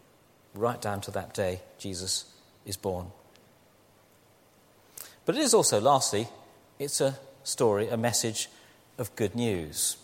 right 0.53 0.81
down 0.81 1.01
to 1.01 1.11
that 1.11 1.33
day 1.33 1.61
Jesus 1.79 2.25
is 2.65 2.77
born. 2.77 3.07
But 5.25 5.35
it 5.35 5.41
is 5.41 5.53
also, 5.53 5.81
lastly, 5.81 6.27
it's 6.77 7.01
a 7.01 7.17
story, 7.43 7.87
a 7.89 7.97
message 7.97 8.49
of 8.97 9.15
good 9.15 9.35
news. 9.35 9.97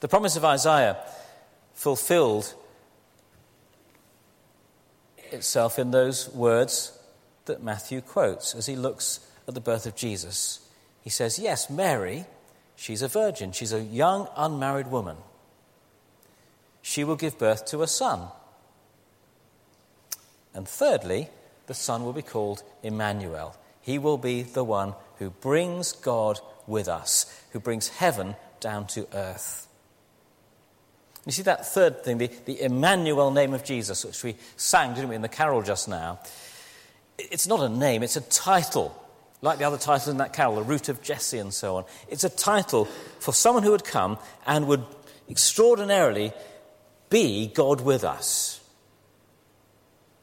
The 0.00 0.08
promise 0.08 0.36
of 0.36 0.44
Isaiah 0.44 0.96
fulfilled 1.74 2.54
itself 5.30 5.78
in 5.78 5.90
those 5.90 6.28
words 6.30 6.98
that 7.46 7.62
Matthew 7.62 8.00
quotes 8.00 8.54
as 8.54 8.66
he 8.66 8.76
looks 8.76 9.20
at 9.48 9.54
the 9.54 9.60
birth 9.60 9.86
of 9.86 9.96
Jesus. 9.96 10.60
He 11.02 11.10
says, 11.10 11.38
Yes, 11.38 11.70
Mary, 11.70 12.26
she's 12.76 13.02
a 13.02 13.08
virgin, 13.08 13.50
she's 13.52 13.72
a 13.72 13.82
young, 13.82 14.28
unmarried 14.36 14.88
woman. 14.88 15.16
She 16.82 17.02
will 17.02 17.16
give 17.16 17.38
birth 17.38 17.64
to 17.66 17.82
a 17.82 17.86
son. 17.86 18.28
And 20.54 20.68
thirdly, 20.68 21.28
the 21.66 21.74
son 21.74 22.04
will 22.04 22.12
be 22.12 22.22
called 22.22 22.62
Emmanuel. 22.82 23.56
He 23.80 23.98
will 23.98 24.18
be 24.18 24.42
the 24.42 24.64
one 24.64 24.94
who 25.18 25.30
brings 25.30 25.92
God 25.92 26.38
with 26.66 26.88
us, 26.88 27.26
who 27.52 27.60
brings 27.60 27.88
heaven 27.88 28.36
down 28.60 28.86
to 28.88 29.06
earth. 29.14 29.66
You 31.26 31.32
see 31.32 31.42
that 31.42 31.66
third 31.66 32.04
thing, 32.04 32.18
the, 32.18 32.30
the 32.44 32.62
Emmanuel 32.62 33.30
name 33.30 33.52
of 33.52 33.64
Jesus, 33.64 34.04
which 34.04 34.22
we 34.24 34.36
sang, 34.56 34.94
didn't 34.94 35.10
we, 35.10 35.16
in 35.16 35.22
the 35.22 35.28
carol 35.28 35.62
just 35.62 35.88
now? 35.88 36.20
It's 37.18 37.46
not 37.46 37.60
a 37.60 37.68
name, 37.68 38.02
it's 38.02 38.16
a 38.16 38.22
title, 38.22 38.96
like 39.40 39.58
the 39.58 39.64
other 39.64 39.78
titles 39.78 40.08
in 40.08 40.18
that 40.18 40.32
carol, 40.32 40.56
the 40.56 40.62
root 40.62 40.88
of 40.88 41.02
Jesse 41.02 41.38
and 41.38 41.52
so 41.52 41.76
on. 41.76 41.84
It's 42.08 42.24
a 42.24 42.28
title 42.28 42.86
for 43.20 43.32
someone 43.32 43.62
who 43.62 43.70
would 43.70 43.84
come 43.84 44.18
and 44.46 44.66
would 44.66 44.84
extraordinarily 45.30 46.32
be 47.10 47.46
God 47.48 47.80
with 47.80 48.04
us. 48.04 48.60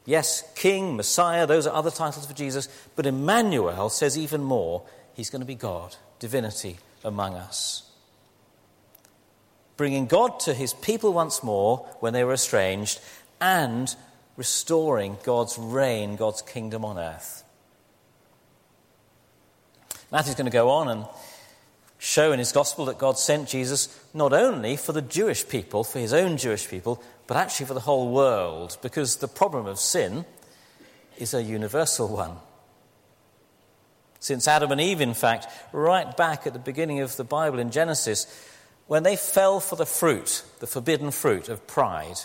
Yes, 0.04 0.44
King, 0.54 0.96
Messiah, 0.96 1.46
those 1.46 1.66
are 1.66 1.74
other 1.74 1.90
titles 1.90 2.26
for 2.26 2.34
Jesus, 2.34 2.68
but 2.94 3.06
Emmanuel 3.06 3.88
says 3.88 4.16
even 4.16 4.42
more. 4.42 4.82
He's 5.14 5.30
going 5.30 5.40
to 5.40 5.46
be 5.46 5.56
God, 5.56 5.96
divinity 6.20 6.78
among 7.02 7.34
us 7.34 7.86
bringing 9.76 10.06
God 10.06 10.40
to 10.40 10.54
his 10.54 10.74
people 10.74 11.12
once 11.12 11.42
more 11.42 11.78
when 12.00 12.12
they 12.12 12.24
were 12.24 12.32
estranged, 12.32 13.00
and 13.40 13.94
restoring 14.36 15.18
God's 15.22 15.58
reign, 15.58 16.16
God's 16.16 16.42
kingdom 16.42 16.84
on 16.84 16.98
earth. 16.98 17.44
Matthew's 20.10 20.34
going 20.34 20.46
to 20.46 20.50
go 20.50 20.70
on 20.70 20.88
and 20.88 21.04
show 21.98 22.32
in 22.32 22.38
his 22.38 22.52
gospel 22.52 22.84
that 22.86 22.98
God 22.98 23.18
sent 23.18 23.48
Jesus 23.48 23.88
not 24.12 24.32
only 24.32 24.76
for 24.76 24.92
the 24.92 25.02
Jewish 25.02 25.48
people, 25.48 25.82
for 25.82 25.98
his 25.98 26.12
own 26.12 26.36
Jewish 26.36 26.68
people, 26.68 27.02
but 27.26 27.36
actually 27.36 27.66
for 27.66 27.74
the 27.74 27.80
whole 27.80 28.12
world, 28.12 28.76
because 28.82 29.16
the 29.16 29.28
problem 29.28 29.66
of 29.66 29.78
sin 29.78 30.24
is 31.18 31.34
a 31.34 31.42
universal 31.42 32.08
one. 32.08 32.36
Since 34.20 34.48
Adam 34.48 34.72
and 34.72 34.80
Eve, 34.80 35.00
in 35.00 35.14
fact, 35.14 35.46
right 35.72 36.16
back 36.16 36.46
at 36.46 36.52
the 36.52 36.58
beginning 36.58 37.00
of 37.00 37.16
the 37.16 37.24
Bible 37.24 37.58
in 37.58 37.70
Genesis, 37.70 38.26
when 38.86 39.02
they 39.02 39.16
fell 39.16 39.60
for 39.60 39.76
the 39.76 39.86
fruit, 39.86 40.42
the 40.60 40.66
forbidden 40.66 41.10
fruit 41.10 41.48
of 41.48 41.66
pride, 41.66 42.18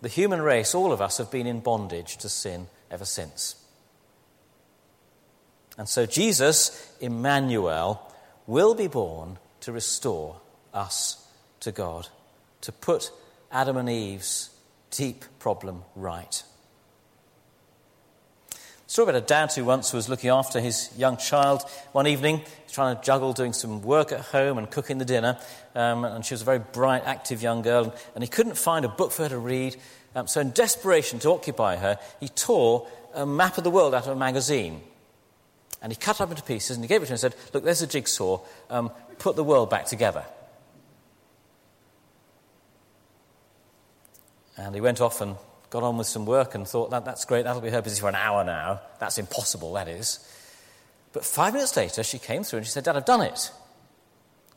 the 0.00 0.08
human 0.08 0.42
race, 0.42 0.74
all 0.74 0.92
of 0.92 1.00
us, 1.00 1.18
have 1.18 1.30
been 1.30 1.46
in 1.46 1.60
bondage 1.60 2.16
to 2.18 2.28
sin 2.28 2.66
ever 2.90 3.04
since. 3.04 3.56
And 5.76 5.88
so 5.88 6.06
Jesus, 6.06 6.92
Emmanuel, 7.00 8.00
will 8.46 8.74
be 8.74 8.86
born 8.86 9.38
to 9.60 9.72
restore 9.72 10.40
us 10.72 11.26
to 11.60 11.72
God, 11.72 12.08
to 12.60 12.72
put 12.72 13.10
Adam 13.50 13.76
and 13.76 13.88
Eve's 13.88 14.50
deep 14.90 15.24
problem 15.38 15.82
right. 15.96 16.42
Story 18.86 19.08
about 19.08 19.22
a 19.22 19.26
dad 19.26 19.52
who 19.52 19.64
once 19.64 19.92
was 19.92 20.08
looking 20.08 20.30
after 20.30 20.60
his 20.60 20.90
young 20.96 21.16
child 21.16 21.62
one 21.92 22.06
evening, 22.06 22.42
trying 22.70 22.94
to 22.94 23.02
juggle 23.02 23.32
doing 23.32 23.52
some 23.52 23.82
work 23.82 24.12
at 24.12 24.20
home 24.20 24.58
and 24.58 24.70
cooking 24.70 24.98
the 24.98 25.04
dinner. 25.04 25.38
Um, 25.74 26.04
and 26.04 26.24
she 26.24 26.34
was 26.34 26.42
a 26.42 26.44
very 26.44 26.58
bright, 26.60 27.02
active 27.04 27.42
young 27.42 27.62
girl, 27.62 27.92
and 28.14 28.22
he 28.22 28.28
couldn't 28.28 28.56
find 28.56 28.84
a 28.84 28.88
book 28.88 29.10
for 29.10 29.24
her 29.24 29.30
to 29.30 29.38
read. 29.38 29.76
Um, 30.14 30.28
so, 30.28 30.40
in 30.40 30.50
desperation 30.50 31.18
to 31.20 31.30
occupy 31.30 31.76
her, 31.76 31.98
he 32.20 32.28
tore 32.28 32.86
a 33.14 33.26
map 33.26 33.58
of 33.58 33.64
the 33.64 33.70
world 33.70 33.94
out 33.94 34.06
of 34.06 34.12
a 34.12 34.16
magazine. 34.16 34.80
And 35.84 35.92
he 35.92 35.98
cut 35.98 36.18
up 36.22 36.30
into 36.30 36.42
pieces 36.42 36.78
and 36.78 36.82
he 36.82 36.88
gave 36.88 37.02
it 37.02 37.04
to 37.04 37.10
her 37.10 37.12
and 37.12 37.20
said, 37.20 37.34
Look, 37.52 37.62
there's 37.62 37.82
a 37.82 37.86
jigsaw. 37.86 38.40
Um, 38.70 38.90
put 39.18 39.36
the 39.36 39.44
world 39.44 39.68
back 39.68 39.84
together. 39.84 40.24
And 44.56 44.74
he 44.74 44.80
went 44.80 45.02
off 45.02 45.20
and 45.20 45.36
got 45.68 45.82
on 45.82 45.98
with 45.98 46.06
some 46.06 46.24
work 46.24 46.54
and 46.54 46.66
thought, 46.66 46.90
that, 46.90 47.04
that's 47.04 47.26
great, 47.26 47.44
that'll 47.44 47.60
be 47.60 47.68
her 47.68 47.82
busy 47.82 48.00
for 48.00 48.08
an 48.08 48.14
hour 48.14 48.44
now. 48.44 48.80
That's 48.98 49.18
impossible, 49.18 49.74
that 49.74 49.88
is. 49.88 50.26
But 51.12 51.22
five 51.22 51.52
minutes 51.52 51.76
later, 51.76 52.02
she 52.02 52.18
came 52.18 52.44
through 52.44 52.60
and 52.60 52.66
she 52.66 52.72
said, 52.72 52.84
Dad, 52.84 52.96
I've 52.96 53.04
done 53.04 53.20
it. 53.20 53.52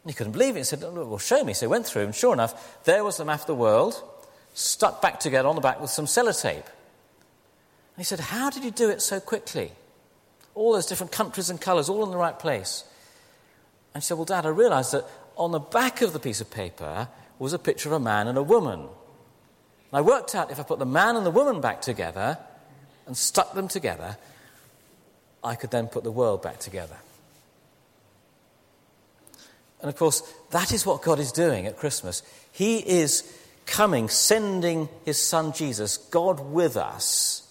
And 0.03 0.09
he 0.09 0.13
couldn't 0.13 0.31
believe 0.31 0.55
it. 0.55 0.59
He 0.59 0.63
said, 0.63 0.81
Well, 0.81 1.17
show 1.17 1.43
me. 1.43 1.53
So 1.53 1.65
he 1.65 1.69
went 1.69 1.85
through, 1.85 2.03
and 2.03 2.15
sure 2.15 2.31
enough, 2.31 2.81
there 2.85 3.03
was 3.03 3.17
the 3.17 3.25
map 3.25 3.41
of 3.41 3.47
the 3.47 3.55
world, 3.55 4.01
stuck 4.53 5.01
back 5.01 5.19
together 5.19 5.49
on 5.49 5.55
the 5.55 5.61
back 5.61 5.81
with 5.81 5.89
some 5.89 6.05
sellotape. 6.05 6.53
And 6.55 7.97
he 7.97 8.05
said, 8.05 8.21
How 8.21 8.49
did 8.49 8.63
you 8.63 8.71
do 8.71 8.89
it 8.89 9.01
so 9.01 9.19
quickly? 9.19 9.73
All 10.57 10.73
those 10.73 10.87
different 10.87 11.11
countries 11.11 11.51
and 11.51 11.61
colours, 11.61 11.87
all 11.87 12.03
in 12.03 12.09
the 12.09 12.17
right 12.17 12.37
place. 12.37 12.83
And 13.93 14.03
she 14.03 14.07
said, 14.07 14.17
Well, 14.17 14.25
Dad, 14.25 14.45
I 14.45 14.49
realised 14.49 14.91
that 14.93 15.05
on 15.35 15.51
the 15.51 15.59
back 15.59 16.01
of 16.01 16.13
the 16.13 16.19
piece 16.19 16.41
of 16.41 16.49
paper 16.49 17.07
was 17.37 17.53
a 17.53 17.59
picture 17.59 17.89
of 17.89 17.93
a 17.93 17.99
man 17.99 18.27
and 18.27 18.37
a 18.37 18.43
woman. 18.43 18.79
And 18.79 18.89
I 19.93 20.01
worked 20.01 20.33
out 20.33 20.51
if 20.51 20.59
I 20.59 20.63
put 20.63 20.79
the 20.79 20.85
man 20.85 21.15
and 21.15 21.25
the 21.25 21.31
woman 21.31 21.61
back 21.61 21.81
together 21.81 22.39
and 23.05 23.15
stuck 23.15 23.53
them 23.53 23.67
together, 23.67 24.17
I 25.43 25.53
could 25.53 25.69
then 25.69 25.87
put 25.87 26.03
the 26.03 26.11
world 26.11 26.41
back 26.41 26.59
together. 26.59 26.97
And 29.81 29.89
of 29.89 29.95
course, 29.95 30.21
that 30.49 30.73
is 30.73 30.85
what 30.85 31.03
God 31.03 31.19
is 31.19 31.31
doing 31.31 31.67
at 31.67 31.77
Christmas. 31.77 32.23
He 32.51 32.77
is 32.79 33.31
coming, 33.67 34.09
sending 34.09 34.89
his 35.05 35.19
son 35.19 35.53
Jesus, 35.53 35.97
God 35.97 36.39
with 36.39 36.75
us, 36.75 37.47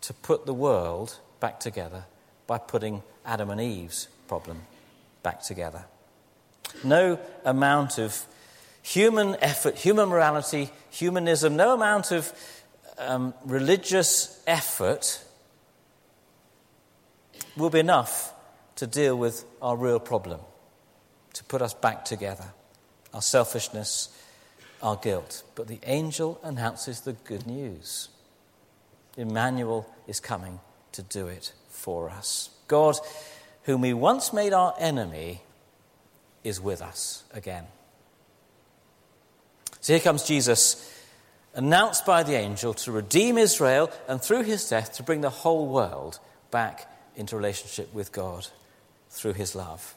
to 0.00 0.12
put 0.12 0.44
the 0.44 0.54
world 0.54 1.18
back 1.42 1.58
together 1.58 2.04
by 2.46 2.56
putting 2.56 3.02
Adam 3.26 3.50
and 3.50 3.60
Eve's 3.60 4.06
problem 4.28 4.62
back 5.24 5.42
together. 5.42 5.84
No 6.84 7.18
amount 7.44 7.98
of 7.98 8.24
human 8.80 9.36
effort, 9.40 9.76
human 9.76 10.08
morality, 10.08 10.70
humanism, 10.90 11.56
no 11.56 11.74
amount 11.74 12.12
of 12.12 12.32
um, 12.96 13.34
religious 13.44 14.40
effort 14.46 15.20
will 17.56 17.70
be 17.70 17.80
enough 17.80 18.32
to 18.76 18.86
deal 18.86 19.18
with 19.18 19.44
our 19.60 19.76
real 19.76 19.98
problem, 19.98 20.38
to 21.34 21.42
put 21.44 21.60
us 21.60 21.74
back 21.74 22.04
together, 22.04 22.46
our 23.12 23.20
selfishness, 23.20 24.16
our 24.80 24.94
guilt. 24.94 25.42
But 25.56 25.66
the 25.66 25.80
angel 25.82 26.40
announces 26.44 27.00
the 27.00 27.14
good 27.14 27.48
news. 27.48 28.10
Emmanuel 29.16 29.92
is 30.06 30.20
coming 30.20 30.60
to 30.92 31.02
do 31.02 31.26
it 31.26 31.52
for 31.68 32.10
us. 32.10 32.50
God, 32.68 32.96
whom 33.64 33.80
we 33.80 33.92
once 33.92 34.32
made 34.32 34.52
our 34.52 34.74
enemy, 34.78 35.42
is 36.44 36.60
with 36.60 36.82
us 36.82 37.24
again. 37.32 37.64
So 39.80 39.92
here 39.92 40.00
comes 40.00 40.24
Jesus, 40.24 40.88
announced 41.54 42.06
by 42.06 42.22
the 42.22 42.34
angel 42.34 42.74
to 42.74 42.92
redeem 42.92 43.38
Israel 43.38 43.90
and 44.08 44.20
through 44.20 44.42
his 44.42 44.68
death 44.68 44.94
to 44.94 45.02
bring 45.02 45.20
the 45.20 45.30
whole 45.30 45.66
world 45.66 46.18
back 46.50 46.88
into 47.16 47.36
relationship 47.36 47.92
with 47.92 48.12
God 48.12 48.46
through 49.10 49.34
his 49.34 49.54
love. 49.54 49.94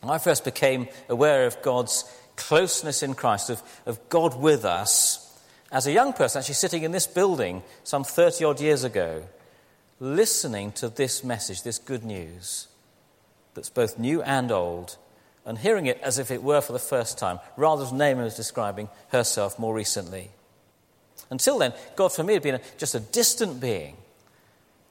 And 0.00 0.10
I 0.10 0.18
first 0.18 0.44
became 0.44 0.88
aware 1.08 1.46
of 1.46 1.62
God's 1.62 2.04
closeness 2.36 3.02
in 3.02 3.14
Christ, 3.14 3.50
of, 3.50 3.62
of 3.86 4.08
God 4.08 4.40
with 4.40 4.64
us, 4.64 5.22
as 5.70 5.86
a 5.86 5.92
young 5.92 6.12
person, 6.12 6.40
actually 6.40 6.54
sitting 6.54 6.82
in 6.82 6.92
this 6.92 7.06
building 7.06 7.62
some 7.82 8.04
30 8.04 8.44
odd 8.44 8.60
years 8.60 8.84
ago, 8.84 9.22
listening 10.02 10.72
to 10.72 10.88
this 10.88 11.22
message, 11.22 11.62
this 11.62 11.78
good 11.78 12.04
news 12.04 12.66
that's 13.54 13.70
both 13.70 14.00
new 14.00 14.20
and 14.22 14.50
old, 14.50 14.96
and 15.46 15.58
hearing 15.58 15.86
it 15.86 16.00
as 16.02 16.18
if 16.18 16.32
it 16.32 16.42
were 16.42 16.60
for 16.60 16.72
the 16.72 16.78
first 16.78 17.18
time, 17.18 17.38
rather 17.56 17.84
than 17.84 17.98
Naomi 17.98 18.24
was 18.24 18.34
describing 18.34 18.88
herself 19.10 19.60
more 19.60 19.72
recently. 19.72 20.30
Until 21.30 21.56
then, 21.56 21.72
God 21.94 22.12
for 22.12 22.24
me 22.24 22.34
had 22.34 22.42
been 22.42 22.56
a, 22.56 22.60
just 22.78 22.96
a 22.96 23.00
distant 23.00 23.60
being. 23.60 23.96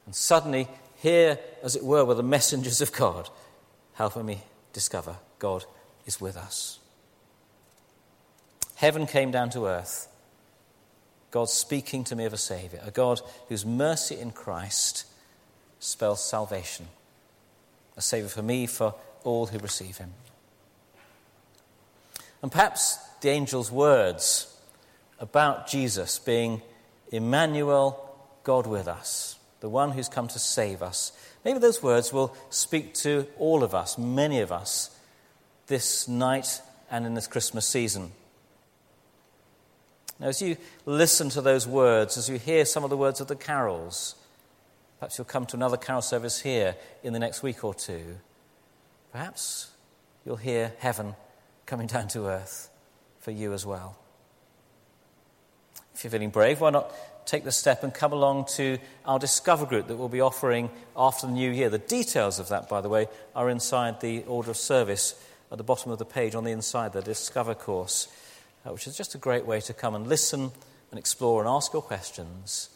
And 0.06 0.15
suddenly, 0.15 0.70
here, 0.96 1.38
as 1.62 1.75
it 1.75 1.84
were, 1.84 2.06
were 2.06 2.15
the 2.15 2.24
messengers 2.38 2.80
of 2.80 2.94
God 2.94 3.30
helping 3.94 4.25
me 4.25 4.44
discover 4.72 5.18
God 5.39 5.65
is 6.06 6.22
with 6.22 6.38
us. 6.38 6.80
Heaven 8.75 9.06
came 9.06 9.30
down 9.30 9.50
to 9.51 9.65
earth. 9.65 10.08
God 11.31 11.50
speaking 11.50 12.03
to 12.05 12.15
me 12.15 12.25
of 12.25 12.33
a 12.33 12.38
Saviour, 12.38 12.81
a 12.85 12.91
God 12.91 13.21
whose 13.47 13.65
mercy 13.65 14.19
in 14.19 14.31
Christ 14.31 15.05
spells 15.79 16.23
salvation, 16.23 16.88
a 17.97 18.01
Saviour 18.01 18.29
for 18.29 18.41
me, 18.41 18.67
for 18.67 18.93
all 19.23 19.47
who 19.47 19.57
receive 19.59 19.97
Him. 19.97 20.11
And 22.41 22.51
perhaps 22.51 22.97
the 23.21 23.31
angel's 23.31 23.71
words 23.71 24.53
about 25.19 25.67
Jesus 25.67 26.19
being 26.19 26.61
Emmanuel, 27.11 28.09
God 28.43 28.67
with 28.67 28.88
us, 28.88 29.38
the 29.59 29.69
one 29.69 29.91
who's 29.91 30.09
come 30.09 30.27
to 30.27 30.39
save 30.39 30.81
us, 30.81 31.11
maybe 31.45 31.59
those 31.59 31.81
words 31.81 32.11
will 32.11 32.35
speak 32.50 32.93
to 32.95 33.27
all 33.38 33.63
of 33.63 33.73
us, 33.73 33.97
many 33.97 34.41
of 34.41 34.51
us, 34.51 34.89
this 35.67 36.07
night 36.07 36.61
and 36.89 37.05
in 37.05 37.13
this 37.13 37.27
Christmas 37.27 37.65
season. 37.65 38.11
Now, 40.21 40.27
as 40.27 40.39
you 40.39 40.55
listen 40.85 41.29
to 41.29 41.41
those 41.41 41.67
words, 41.67 42.15
as 42.15 42.29
you 42.29 42.37
hear 42.37 42.63
some 42.63 42.83
of 42.83 42.91
the 42.91 42.97
words 42.97 43.21
of 43.21 43.27
the 43.27 43.35
carols, 43.35 44.13
perhaps 44.99 45.17
you'll 45.17 45.25
come 45.25 45.47
to 45.47 45.55
another 45.55 45.77
carol 45.77 46.03
service 46.03 46.41
here 46.41 46.75
in 47.01 47.11
the 47.11 47.17
next 47.17 47.41
week 47.41 47.63
or 47.63 47.73
two. 47.73 48.17
Perhaps 49.11 49.71
you'll 50.23 50.35
hear 50.35 50.73
heaven 50.77 51.15
coming 51.65 51.87
down 51.87 52.07
to 52.09 52.27
earth 52.27 52.69
for 53.19 53.31
you 53.31 53.51
as 53.51 53.65
well. 53.65 53.97
If 55.95 56.03
you're 56.03 56.11
feeling 56.11 56.29
brave, 56.29 56.61
why 56.61 56.69
not 56.69 56.93
take 57.25 57.43
the 57.43 57.51
step 57.51 57.83
and 57.83 57.91
come 57.91 58.13
along 58.13 58.45
to 58.57 58.77
our 59.05 59.17
Discover 59.17 59.65
group 59.65 59.87
that 59.87 59.95
we'll 59.95 60.07
be 60.07 60.21
offering 60.21 60.69
after 60.95 61.25
the 61.25 61.33
new 61.33 61.49
year? 61.49 61.71
The 61.71 61.79
details 61.79 62.37
of 62.37 62.49
that, 62.49 62.69
by 62.69 62.81
the 62.81 62.89
way, 62.89 63.07
are 63.35 63.49
inside 63.49 64.01
the 64.01 64.21
order 64.25 64.51
of 64.51 64.57
service 64.57 65.15
at 65.51 65.57
the 65.57 65.63
bottom 65.63 65.91
of 65.91 65.97
the 65.97 66.05
page 66.05 66.35
on 66.35 66.43
the 66.43 66.51
inside, 66.51 66.93
the 66.93 67.01
Discover 67.01 67.55
course, 67.55 68.07
uh, 68.65 68.72
which 68.72 68.88
is 68.88 68.96
just 68.96 69.15
a 69.15 69.18
great 69.18 69.46
way 69.46 69.62
to 69.62 69.74
come 69.74 69.96
and 69.96 70.08
listen 70.08 70.51
and 70.89 71.00
explore 71.00 71.41
and 71.41 71.50
ask 71.50 71.74
your 71.74 71.82
questions 71.82 72.70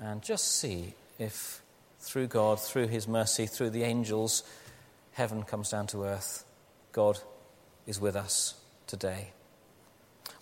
and 0.00 0.22
just 0.22 0.56
see 0.56 0.94
if 1.18 1.62
through 2.00 2.26
God, 2.26 2.60
through 2.60 2.88
His 2.88 3.08
mercy, 3.08 3.46
through 3.46 3.70
the 3.70 3.82
angels, 3.82 4.42
heaven 5.12 5.42
comes 5.42 5.70
down 5.70 5.86
to 5.88 6.04
earth. 6.04 6.44
God 6.92 7.18
is 7.86 8.00
with 8.00 8.16
us 8.16 8.54
today. 8.86 9.30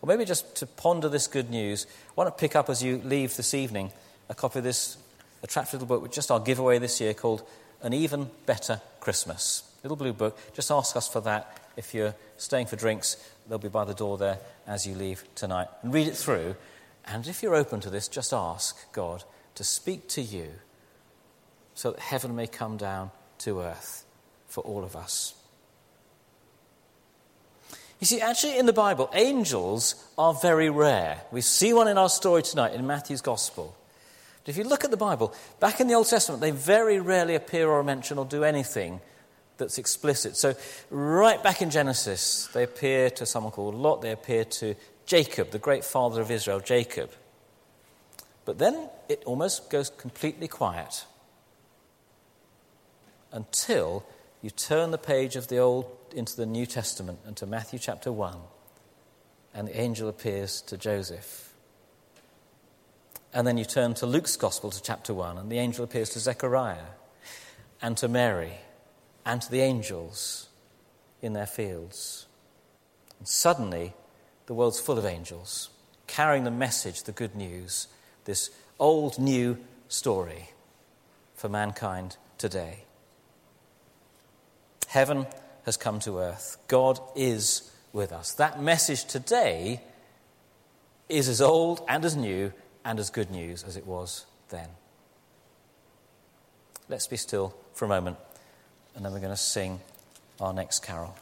Or 0.02 0.06
maybe 0.06 0.24
just 0.24 0.56
to 0.56 0.66
ponder 0.66 1.08
this 1.08 1.26
good 1.26 1.50
news, 1.50 1.86
why 2.14 2.24
not 2.24 2.38
pick 2.38 2.54
up 2.54 2.68
as 2.68 2.82
you 2.82 2.98
leave 2.98 3.36
this 3.36 3.54
evening 3.54 3.92
a 4.28 4.34
copy 4.34 4.58
of 4.58 4.64
this 4.64 4.98
attractive 5.42 5.80
little 5.80 5.88
book, 5.88 6.02
which 6.02 6.12
just 6.12 6.30
our 6.30 6.40
giveaway 6.40 6.78
this 6.78 7.00
year 7.00 7.14
called 7.14 7.42
An 7.82 7.92
Even 7.92 8.30
Better 8.44 8.80
Christmas 9.00 9.62
little 9.86 9.96
blue 9.96 10.12
book. 10.12 10.36
Just 10.52 10.70
ask 10.70 10.96
us 10.96 11.08
for 11.08 11.20
that. 11.22 11.58
If 11.76 11.94
you're 11.94 12.14
staying 12.38 12.66
for 12.66 12.76
drinks, 12.76 13.16
they'll 13.48 13.58
be 13.58 13.68
by 13.68 13.84
the 13.84 13.94
door 13.94 14.18
there 14.18 14.38
as 14.66 14.86
you 14.86 14.94
leave 14.94 15.24
tonight. 15.34 15.68
And 15.82 15.92
read 15.92 16.08
it 16.08 16.16
through. 16.16 16.56
And 17.06 17.26
if 17.26 17.42
you're 17.42 17.54
open 17.54 17.80
to 17.80 17.90
this, 17.90 18.08
just 18.08 18.32
ask 18.32 18.92
God 18.92 19.24
to 19.54 19.64
speak 19.64 20.08
to 20.08 20.22
you 20.22 20.48
so 21.74 21.92
that 21.92 22.00
heaven 22.00 22.34
may 22.34 22.46
come 22.46 22.76
down 22.76 23.10
to 23.38 23.60
earth 23.60 24.04
for 24.48 24.62
all 24.62 24.82
of 24.82 24.96
us. 24.96 25.34
You 28.00 28.06
see, 28.06 28.20
actually, 28.20 28.58
in 28.58 28.66
the 28.66 28.72
Bible, 28.72 29.08
angels 29.14 29.94
are 30.18 30.34
very 30.34 30.68
rare. 30.68 31.22
We 31.32 31.40
see 31.40 31.72
one 31.72 31.88
in 31.88 31.96
our 31.96 32.10
story 32.10 32.42
tonight 32.42 32.74
in 32.74 32.86
Matthew's 32.86 33.22
Gospel. 33.22 33.74
But 34.44 34.50
if 34.50 34.58
you 34.58 34.64
look 34.64 34.84
at 34.84 34.90
the 34.90 34.96
Bible, 34.96 35.34
back 35.60 35.80
in 35.80 35.88
the 35.88 35.94
Old 35.94 36.08
Testament, 36.08 36.42
they 36.42 36.50
very 36.50 37.00
rarely 37.00 37.34
appear 37.34 37.68
or 37.68 37.82
mention 37.82 38.18
or 38.18 38.26
do 38.26 38.44
anything 38.44 39.00
that's 39.58 39.78
explicit. 39.78 40.36
So, 40.36 40.54
right 40.90 41.42
back 41.42 41.62
in 41.62 41.70
Genesis, 41.70 42.48
they 42.52 42.62
appear 42.62 43.10
to 43.10 43.26
someone 43.26 43.52
called 43.52 43.74
Lot, 43.74 44.02
they 44.02 44.12
appear 44.12 44.44
to 44.44 44.74
Jacob, 45.06 45.50
the 45.50 45.58
great 45.58 45.84
father 45.84 46.20
of 46.20 46.30
Israel, 46.30 46.60
Jacob. 46.60 47.10
But 48.44 48.58
then 48.58 48.88
it 49.08 49.22
almost 49.24 49.70
goes 49.70 49.90
completely 49.90 50.48
quiet 50.48 51.04
until 53.32 54.04
you 54.42 54.50
turn 54.50 54.90
the 54.90 54.98
page 54.98 55.36
of 55.36 55.48
the 55.48 55.58
Old 55.58 55.86
into 56.14 56.36
the 56.36 56.46
New 56.46 56.66
Testament 56.66 57.18
and 57.26 57.36
to 57.36 57.46
Matthew 57.46 57.78
chapter 57.78 58.12
1, 58.12 58.36
and 59.54 59.68
the 59.68 59.78
angel 59.78 60.08
appears 60.08 60.60
to 60.62 60.76
Joseph. 60.76 61.52
And 63.32 63.46
then 63.46 63.58
you 63.58 63.64
turn 63.64 63.94
to 63.94 64.06
Luke's 64.06 64.36
Gospel 64.36 64.70
to 64.70 64.82
chapter 64.82 65.12
1, 65.12 65.38
and 65.38 65.50
the 65.50 65.58
angel 65.58 65.84
appears 65.84 66.10
to 66.10 66.20
Zechariah 66.20 66.86
and 67.82 67.96
to 67.98 68.08
Mary 68.08 68.54
and 69.26 69.42
to 69.42 69.50
the 69.50 69.60
angels 69.60 70.48
in 71.20 71.32
their 71.32 71.46
fields. 71.46 72.26
And 73.18 73.26
suddenly, 73.26 73.92
the 74.46 74.54
world's 74.54 74.80
full 74.80 74.96
of 74.96 75.04
angels 75.04 75.68
carrying 76.06 76.44
the 76.44 76.50
message, 76.52 77.02
the 77.02 77.12
good 77.12 77.34
news, 77.34 77.88
this 78.24 78.50
old 78.78 79.18
new 79.18 79.58
story 79.88 80.50
for 81.34 81.48
mankind 81.48 82.16
today. 82.38 82.84
Heaven 84.86 85.26
has 85.64 85.76
come 85.76 85.98
to 86.00 86.20
earth. 86.20 86.58
God 86.68 87.00
is 87.16 87.72
with 87.92 88.12
us. 88.12 88.32
That 88.32 88.62
message 88.62 89.04
today 89.04 89.80
is 91.08 91.28
as 91.28 91.40
old 91.40 91.84
and 91.88 92.04
as 92.04 92.14
new 92.14 92.52
and 92.84 93.00
as 93.00 93.10
good 93.10 93.32
news 93.32 93.64
as 93.64 93.76
it 93.76 93.84
was 93.86 94.26
then. 94.50 94.68
Let's 96.88 97.08
be 97.08 97.16
still 97.16 97.52
for 97.74 97.84
a 97.84 97.88
moment 97.88 98.16
and 98.96 99.04
then 99.04 99.12
we're 99.12 99.20
going 99.20 99.30
to 99.30 99.36
sing 99.36 99.78
our 100.40 100.54
next 100.54 100.82
carol. 100.82 101.14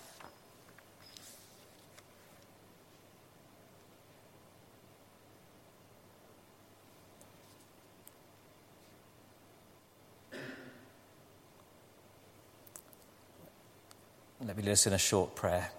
Let 14.47 14.59
me 14.59 14.63
lead 14.63 14.73
us 14.73 14.87
in 14.87 14.93
a 14.93 14.99
short 14.99 15.35
prayer. 15.35 15.71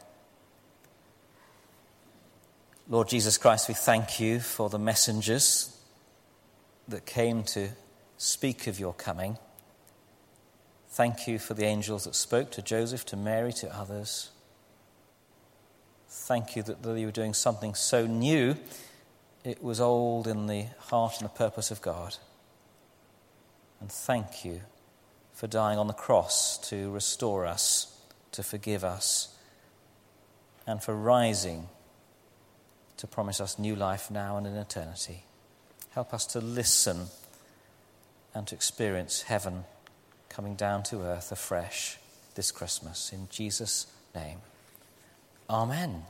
Lord 2.89 3.07
Jesus 3.07 3.37
Christ, 3.37 3.67
we 3.69 3.73
thank 3.73 4.19
you 4.19 4.39
for 4.39 4.69
the 4.69 4.79
messengers 4.79 5.77
that 6.87 7.05
came 7.05 7.43
to 7.43 7.69
speak 8.17 8.67
of 8.67 8.79
your 8.79 8.93
coming. 8.93 9.37
Thank 10.95 11.27
you 11.27 11.39
for 11.39 11.55
the 11.55 11.65
angels 11.65 12.05
that 12.05 12.15
spoke 12.15 12.51
to 12.51 12.61
Joseph, 12.61 13.05
to 13.07 13.17
Mary, 13.17 13.51
to 13.51 13.75
others. 13.75 14.29
Thank 16.07 16.55
you 16.55 16.63
that 16.63 16.83
though 16.83 16.93
you 16.93 17.07
were 17.07 17.11
doing 17.11 17.33
something 17.33 17.75
so 17.75 18.07
new, 18.07 18.55
it 19.43 19.61
was 19.61 19.81
old 19.81 20.25
in 20.25 20.47
the 20.47 20.67
heart 20.77 21.15
and 21.19 21.25
the 21.25 21.33
purpose 21.33 21.69
of 21.69 21.81
God. 21.81 22.15
And 23.81 23.91
thank 23.91 24.45
you 24.45 24.61
for 25.33 25.47
dying 25.47 25.77
on 25.77 25.87
the 25.87 25.93
cross 25.93 26.57
to 26.69 26.89
restore 26.91 27.45
us, 27.45 27.93
to 28.31 28.41
forgive 28.41 28.85
us, 28.85 29.35
and 30.65 30.81
for 30.81 30.95
rising 30.95 31.67
to 32.95 33.05
promise 33.05 33.41
us 33.41 33.59
new 33.59 33.75
life 33.75 34.09
now 34.09 34.37
and 34.37 34.47
in 34.47 34.55
eternity. 34.55 35.25
Help 35.89 36.13
us 36.13 36.25
to 36.27 36.39
listen 36.39 37.07
and 38.33 38.47
to 38.47 38.55
experience 38.55 39.23
heaven 39.23 39.65
coming 40.35 40.55
down 40.55 40.83
to 40.83 41.01
earth 41.01 41.31
afresh 41.31 41.97
this 42.35 42.51
Christmas. 42.51 43.13
In 43.13 43.29
Jesus' 43.29 43.87
name, 44.13 44.39
Amen. 45.49 46.03